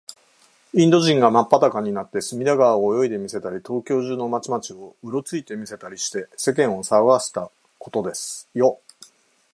[0.73, 8.79] インド人がまっぱだかになって、隅田川を泳いでみせたり、東京中の町々を、うろついてみせたりして、世間をさわがせたことですよ。